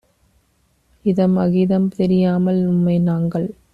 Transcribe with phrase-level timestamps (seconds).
[1.05, 3.47] இதம்அகிதம் தெரியாமல் உம்மை நாங்கள்